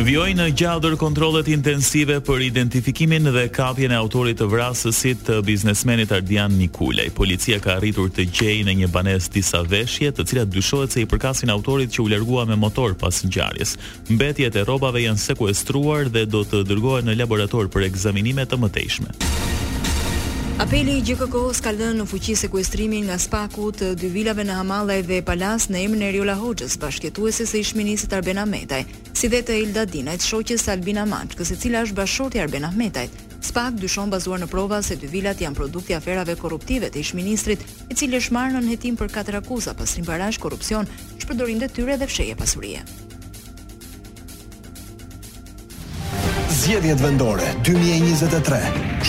[0.00, 6.14] Vjoj në gjaldër kontrolet intensive për identifikimin dhe kapjen e autorit të vrasësit të biznesmenit
[6.16, 7.10] Ardian Nikulaj.
[7.18, 11.08] Policia ka arritur të gjej në një banes disa veshje të cilat dyshohet se i
[11.10, 13.74] përkasin autorit që u largua me motor pas ngjarjes.
[14.08, 19.12] Mbetjet e rrobave janë sekuestruar dhe do të dërgohen në laborator për ekzaminime të mëtejshme.
[20.60, 25.04] Apeli i GKK-s ka lënë në fuqi sekuestrimin nga Spaku të dy vilave në Hamallaj
[25.08, 28.82] dhe Palas në emrin e Riola Hoxhës, bashkëtuesi e ish-ministrit Arben Ahmetaj
[29.20, 33.12] si dhe të Elda Dinajt, shoqes Albina Maçkës, e cila është bashorti Arben Ahmetajt.
[33.44, 37.96] Spak dyshon bazuar në prova se dy vilat janë produkti aferave korruptive të ish-ministrit, i
[38.00, 40.88] cili është marrë në hetim për katër akuza pas rimbarazh korrupsion,
[41.20, 42.80] shpërdorim detyre dhe fshehje pasurie.
[46.62, 48.62] Zgjedhjet vendore 2023.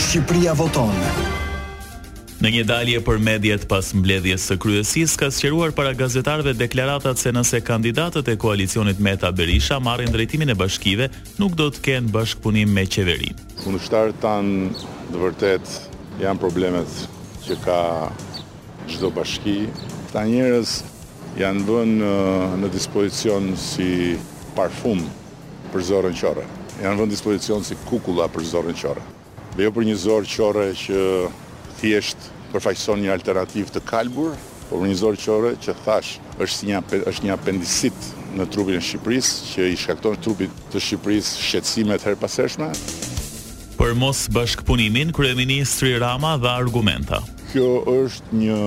[0.04, 1.40] Shqipëria voton.
[2.42, 7.30] Në një dalje për mediat pas mbledhjes së kryesisë ka sqaruar para gazetarëve deklaratat se
[7.36, 12.72] nëse kandidatët e koalicionit Meta Berisha marrin drejtimin e bashkive, nuk do të kenë bashkëpunim
[12.74, 13.46] me qeverinë.
[13.62, 14.50] Kundështarët tan
[15.12, 15.76] në vërtet
[16.24, 16.96] janë problemet
[17.46, 17.78] që ka
[18.90, 19.60] çdo bashki.
[20.10, 20.74] Ta njerëz
[21.38, 23.92] janë vënë uh, në dispozicion si
[24.58, 25.06] parfum
[25.70, 26.50] për zorën qore.
[26.82, 29.06] Janë vënë dispozicion si kukulla për zorën qore.
[29.54, 31.06] Dhe jo për një zorë qore që
[31.82, 34.34] thjesht përfaqëson një alternativë të kalbur,
[34.70, 38.08] por një zorë qore që thash është një, është një apendisit
[38.38, 42.70] në trupin e Shqipërisë që i shkakton trupit të Shqipërisë her herpasershme.
[43.82, 47.22] Për mos bashkëpunimin, Kryeministri Rama dha argumenta.
[47.52, 48.58] Kjo është një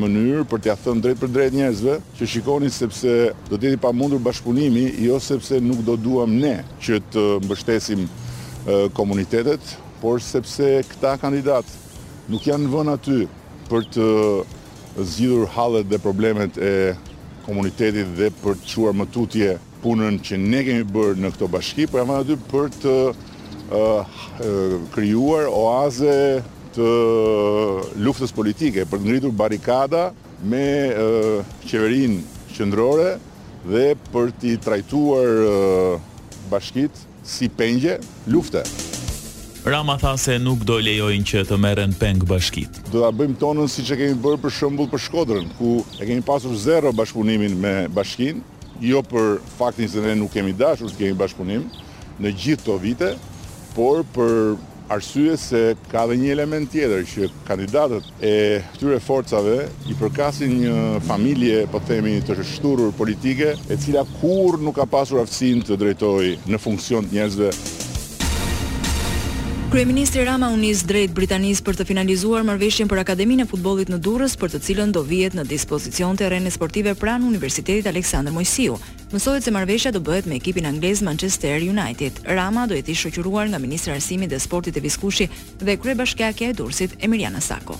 [0.00, 3.12] mënyrë për t'ja thënë drejt për drejt njerëzve që shikoni sepse
[3.48, 8.04] do tjeti pa pamundur bashkëpunimi, jo sepse nuk do duam ne që të mbështesim
[8.98, 9.62] komunitetet,
[10.02, 11.86] por sepse këta kandidatë
[12.32, 13.18] nuk janë në vënë aty
[13.68, 14.08] për të
[14.98, 16.72] zgjidhur halet dhe problemet e
[17.46, 21.86] komunitetit dhe për të quar më tutje punën që ne kemi bërë në këto bashki,
[21.88, 26.18] për janë aty për të eh, eh, kryuar oaze
[26.74, 26.88] të
[28.04, 30.08] luftës politike, për të ngritur barikada
[30.46, 32.20] me eh, qeverin
[32.54, 33.14] qëndrore
[33.68, 35.98] dhe për të trajtuar
[36.50, 37.98] bashkit si pengje
[38.32, 38.64] lufte.
[39.68, 42.78] Rama tha se nuk do lejojnë që të merren peng bashkit.
[42.88, 46.22] Do ta bëjmë tonën siç e kemi bërë për shembull për Shkodrën, ku e kemi
[46.24, 48.40] pasur zero bashkëpunimin me bashkin,
[48.80, 51.66] jo për faktin se ne nuk kemi dashur të kemi bashkëpunim
[52.24, 53.10] në gjithë këto vite,
[53.76, 54.34] por për
[54.96, 55.60] arsye se
[55.92, 58.34] ka dhe një element tjetër që kandidatët e
[58.72, 59.58] këtyre forcave
[59.92, 60.78] i përkasin një
[61.10, 66.38] familje, po themi, të shturur politike, e cila kur nuk ka pasur aftësinë të drejtojë
[66.54, 67.52] në funksion të njerëzve.
[69.70, 73.98] Kryeministri Rama u nis drejt Britanisë për të finalizuar marrëveshjen për Akademinë e Futbollit në
[74.00, 78.78] Durrës, për të cilën do vihet në dispozicion terreni sportive pranë Universitetit Aleksander Mojsiu.
[79.12, 82.16] Mësohet se marrëveshja do bëhet me ekipin anglez Manchester United.
[82.24, 85.28] Rama do jetë i shoqëruar nga ministri i Arsimit dhe Sportit Eviskushi
[85.60, 87.76] dhe kryebashkiake e Durrësit Emiriana Sako.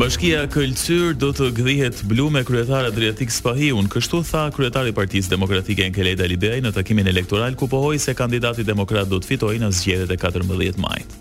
[0.00, 5.84] Bashkia Këlqyr do të gdhihet blu me kryetare Adriatik Spahiun, kështu tha kryetari Partisë Demokratike
[5.84, 10.14] Enkeleda Libej në takimin elektoral ku pohoi se kandidati demokrat do të fitoj në zgjedhjet
[10.14, 11.18] e 14 majit.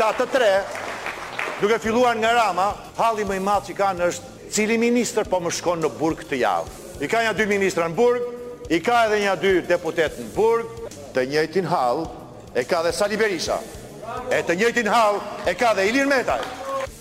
[0.00, 0.48] Ta të tre,
[1.60, 2.66] duke filluar nga Rama,
[2.98, 6.40] halli më i madh që kanë është cili ministër po më shkon në burg të
[6.42, 6.74] javë.
[6.98, 8.26] I ka nja dy ministra në burg,
[8.74, 10.74] i ka edhe nja dy deputet në burg,
[11.14, 12.08] të njëjtin hall
[12.58, 13.62] e ka dhe Sali Berisha.
[14.34, 16.42] E të njëjtin hall e ka dhe Ilir Metaj.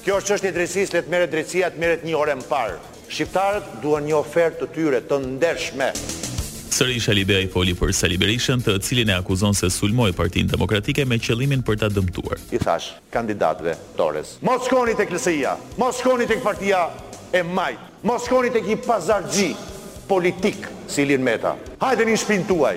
[0.06, 2.76] Kjo është është një drejtësis, letë meret drejtësia, të meret një ore më parë.
[3.10, 5.88] Shqiptarët duan një ofertë të tyre të ndershme.
[6.76, 11.18] Sërish Alibea i foli për Saliberishën, të cilin e akuzon se sulmoi Partinë Demokratike me
[11.18, 12.38] qëllimin për ta dëmtuar.
[12.54, 16.84] I thash kandidatëve dores, mos shkoni tek LSI-a, mos shkoni tek partia
[17.34, 19.56] e majt, mos shkoni tek një pazarxhi
[20.06, 21.56] politik si Ilir Meta.
[21.82, 22.76] Hajde në shpinën tuaj.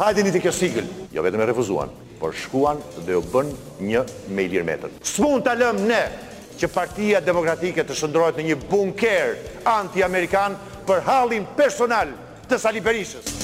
[0.00, 0.88] Hajde në kjo sigël.
[1.12, 1.92] Jo vetëm e refuzuan,
[2.22, 3.52] por shkuan dhe u bën
[3.84, 6.02] një me Ilir S'mund ta lëmë ne
[6.60, 9.36] që partia demokratike të shëndrojt në një bunker
[9.70, 12.12] anti-amerikan për halin personal
[12.50, 13.36] të Sali Berishës.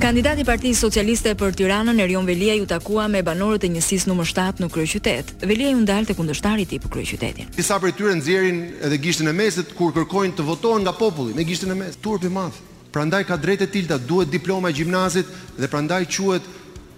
[0.00, 4.30] Kandidati i Partisë Socialiste për Tiranën rion Velia u takua me banorët e njësisë numër
[4.32, 5.34] 7 në kryeqytet.
[5.44, 7.50] Velia u ndal të kundërshtari i tij për kryeqytetin.
[7.56, 11.44] Disa prej tyre nxjerrin edhe gishtin e mesit kur kërkojnë të votohen nga populli me
[11.48, 12.00] gishtin e meset.
[12.00, 12.56] Turpi i madh.
[12.92, 15.28] Prandaj ka drejtë tilta, duhet diploma e gjimnazit
[15.60, 16.48] dhe prandaj quhet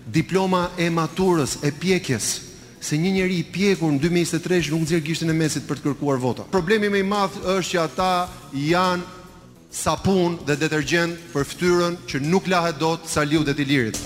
[0.06, 2.30] diploma e maturës, e pjekjes
[2.82, 6.18] se një njeri i pjekur në 2023 nuk nxjerr gishtin e mesit për të kërkuar
[6.18, 6.46] vota.
[6.50, 8.14] Problemi më i madh është që ata
[8.58, 14.00] janë sapun dhe detergjent për fytyrën që nuk lahet dot Saliu dhe lirit.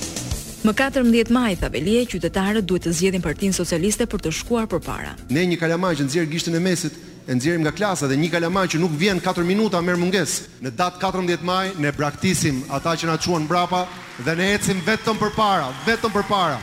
[0.66, 5.14] Më 14 maj, Thavelie, qytetarët duhet të zgjedhin Partinë Socialiste për të shkuar përpara.
[5.30, 6.92] Ne një kalamaj që nxjerr gishtin e mesit
[7.26, 10.50] e nxjerrim nga klasa dhe një kalamaj që nuk vjen 4 minuta merr mungesë.
[10.60, 13.86] Në datë 14 maj ne braktisim ata që na çuan mbrapa
[14.26, 16.58] dhe ne ecim vetëm përpara, vetëm përpara.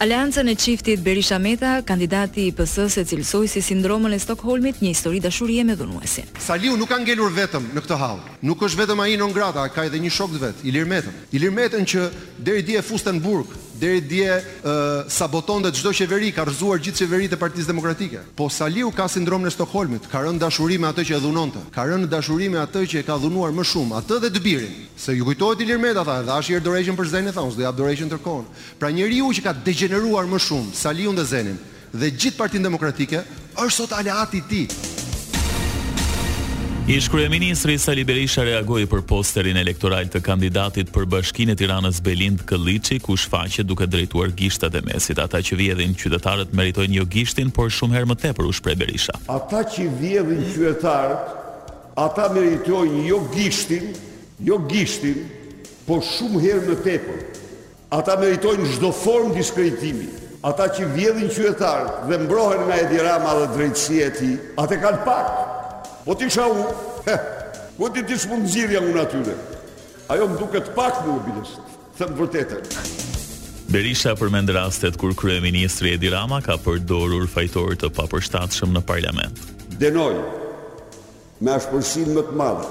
[0.00, 4.94] Aleanca në qiftit Berisha Meta, kandidati i PS-s e cilësoi si sindromën e Stockholmit një
[4.94, 6.30] histori dashurie me dhunuesin.
[6.40, 8.22] Saliu nuk ka ngelur vetëm në këtë hall.
[8.48, 11.18] Nuk është vetëm ai non grata, ka edhe një shok të vet, Ilir Metën.
[11.36, 12.06] Ilir Metën që
[12.40, 17.00] deri di e në burg, deri dje uh, saboton dhe çdo qeveri, ka rrëzuar gjithë
[17.06, 18.18] qeveri e Partisë Demokratike.
[18.36, 21.86] Po Saliu ka sindromin e Stokholmit, ka rënë dashuri me atë që e dhunonte, ka
[21.88, 25.16] rënë dashuri me atë që e ka dhunuar më shumë, atë dhe të birin, se
[25.16, 28.44] ju kujtohet Ilir Meta tha, dhe i erdoreshën për Zenin thonë, i jap dorëshën tërkon.
[28.82, 31.58] Pra njeriu që ka degeneruar më shumë Saliu dhe Zenin
[31.90, 33.24] dhe gjithë Partinë Demokratike
[33.56, 34.62] është sot aleati i ti.
[34.68, 34.89] tij.
[36.90, 42.40] Ish kryeministri Sali Berisha reagoi për posterin elektoral të kandidatit për Bashkinë e Tiranës Belind
[42.50, 47.52] Kolliçi, ku shfaqet duke drejtuar gishtat e mesit, ata që vjedhin qytetarët meritojnë jo gishtin,
[47.54, 49.14] por shumë herë më tepër u shpreh Berisha.
[49.30, 51.28] Ata që vjedhin qytetarët,
[52.06, 53.92] ata meritojnë jo gishtin,
[54.50, 55.20] jo gishtin,
[55.86, 57.20] por shumë herë më tepër.
[58.00, 60.10] Ata meritojnë çdo formë diskreditimi.
[60.42, 65.39] Ata që vjedhin qytetarët dhe mbrohen nga Rama dhe drejtësia e tij, atë kanë pak.
[66.04, 67.16] Po ti isha unë,
[67.76, 69.34] po ti ti shmë nëzirja unë atyre.
[70.10, 71.50] Ajo më duket pak më bilës,
[71.98, 72.68] thëmë vërtetën.
[73.70, 79.36] Berisha përmend rastet kur kryeministri Edi Rama ka përdorur fajtorë të papërshtatshëm në parlament.
[79.80, 80.16] Denoj
[81.44, 82.66] me ashpërsim më të madh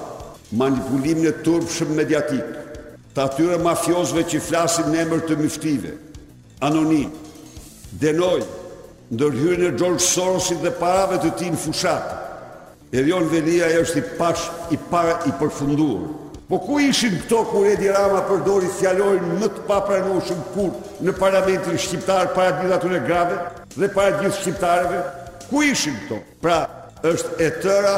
[0.60, 2.56] manipulimin e turpshëm mediatik
[3.14, 5.94] të atyre mafiozve që flasin në emër të myftive,
[6.66, 7.14] anonim.
[8.04, 8.42] Denoj
[9.14, 12.19] ndërhyrjen e George Sorosit dhe parave të tij në fushatë.
[12.90, 16.08] Erion Venia e është i pash, i para, i përfunduar.
[16.50, 20.72] Po ku ishin këto kur Edi Rama përdori fjallorin më të papranushën kur
[21.06, 23.38] në parlamentin shqiptar para gjithë atyre grave
[23.76, 25.04] dhe para gjithë shqiptareve?
[25.52, 26.18] Ku ishin këto?
[26.42, 26.58] Pra,
[27.06, 27.94] është e tëra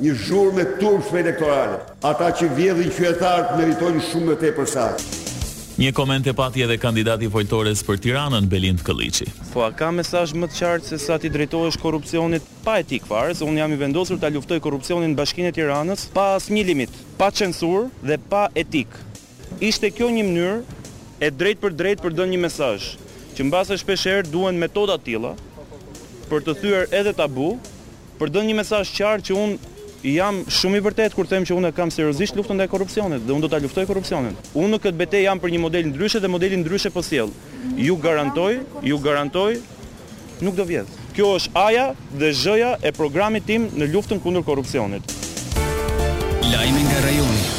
[0.00, 1.82] një zhurë me turshme elektorale.
[2.12, 4.56] Ata që vjedhin qëjetarët meritojnë shumë më të e
[5.80, 9.30] Një koment e pati edhe kandidati foltores për Tiranën Belind Kolliçi.
[9.54, 13.32] Po a ka mesazh më të qartë se sa ti drejtohesh korrupsionit pa etik fare,
[13.32, 16.92] se un jam i vendosur ta luftoj korrupsionin në Bashkinë e Tiranës pa një limit,
[17.16, 18.92] pa censur dhe pa etik.
[19.64, 20.86] Ishte kjo një mënyrë
[21.24, 22.74] e drejt për drejt për dënë një mesaj,
[23.38, 25.32] që në basë shpesherë duen metoda tila
[26.28, 27.54] për të thyër edhe tabu,
[28.20, 29.69] për dënë një mesaj qartë që unë
[30.06, 33.42] jam shumë i vërtet kur them që unë kam seriozisht luftën ndaj korrupsionit dhe unë
[33.44, 34.36] do ta luftoj korrupsionin.
[34.54, 37.32] Unë në këtë betejë jam për një model ndryshe dhe modeli ndryshe po sjell.
[37.76, 39.58] Ju garantoj, ju garantoj
[40.40, 40.88] nuk do vjedh.
[41.16, 41.86] Kjo është A-ja
[42.16, 45.10] dhe Z-ja e programit tim në luftën kundër korrupsionit.
[46.54, 47.58] Lajmi nga rajoni.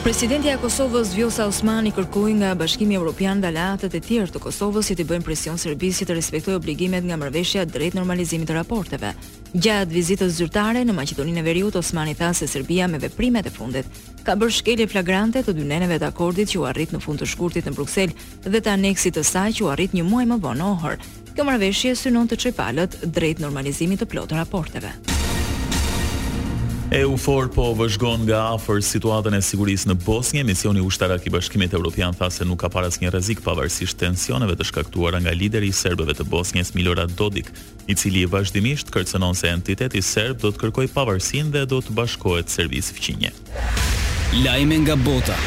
[0.00, 4.88] Presidentja e Kosovës Vjosa Osmani kërkoi nga Bashkimi Evropian dhe aleatët e tjerë të Kosovës
[4.88, 9.10] që të bëjnë presion serbisit të respektojë obligimet nga marrëveshja drejt normalizimit të raporteve.
[9.52, 13.92] Gjatë vizitës zyrtare në Maqedoninë e Veriut, Osmani tha se Serbia me veprimet e fundit
[14.24, 17.28] ka bërë shkelje flagrante të dy neneve të akordit që u arrit në fund të
[17.36, 18.16] shkurtit në Bruksel
[18.48, 20.96] dhe të aneksit të saj që u arrit një muaj më vonë ohër.
[21.36, 25.00] Kjo marrëveshje synon të çojë palët drejt normalizimit të plotë të raporteve.
[26.90, 30.42] Eufor po vëzhgon nga afër situatën e sigurisë në Bosnjë.
[30.48, 34.66] Misioni ushtarak i Bashkimit Evropian tha se nuk ka parë asnjë rrezik pavarësisht tensioneve të
[34.72, 37.52] shkaktuara nga lideri i serbëve të Bosnjës Milorad Dodik,
[37.86, 42.50] i cili vazhdimisht kërcënon se entiteti serb do të kërkojë pavarësinë dhe do të bashkohet
[42.50, 43.30] Serbisë fqinje.
[44.42, 45.38] Lajme nga Bota.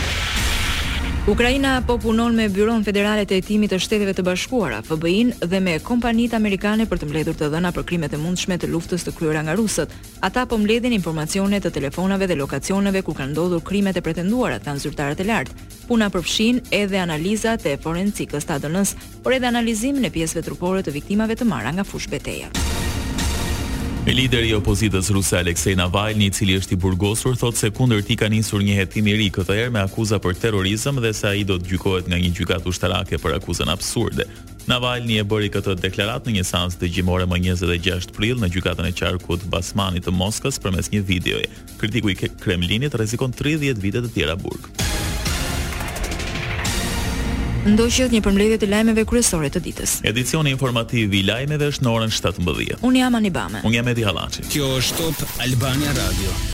[1.27, 5.77] Ukraina po punon me Byron Federale të Hetimit të Shteteve të Bashkuara, FBI-n dhe me
[5.79, 9.45] kompanitë amerikane për të mbledhur të dhëna për krimet e mundshme të luftës të kryera
[9.47, 9.95] nga rusët.
[10.19, 14.75] Ata po mbledhin informacione të telefonave dhe lokacioneve ku kanë ndodhur krimet e pretenduara, të
[14.83, 15.55] zyrtarët e lartë.
[15.87, 18.91] Puna përfshin edhe analizat e forencikës të adënës,
[19.23, 22.51] por edhe analizimin e pjesëve trupore të viktimave të marra nga fush beteja.
[24.03, 28.17] Lideri i opozitës ruse Aleksej Navalni, i cili është i burgosur, thotë se kundër tij
[28.19, 31.45] ka nisur një hetim i ri këtë herë me akuza për terrorizëm dhe se ai
[31.47, 34.27] do të gjykohet nga një gjykatë ushtarake për akuzën absurde.
[34.67, 38.95] Navalni e bëri këtë deklaratë në një seancë dëgjimore më 26 prill në gjykatën e
[38.99, 41.47] qarkut Basmanit të Moskës përmes një videoje.
[41.79, 44.67] Kritiku i Kremlinit rrezikon 30 vite të tjera burg.
[47.63, 49.93] Ndoqjet një përmbledhje të lajmeve kryesore të ditës.
[50.09, 52.81] Edicioni informativ i lajmeve është në orën 17.
[52.83, 53.63] Un jam Anibame.
[53.63, 54.43] Un jam Edi Hallaçi.
[54.51, 56.43] Kjo është Top Albania Radio.